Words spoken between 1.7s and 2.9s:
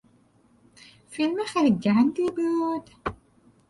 گندی بود.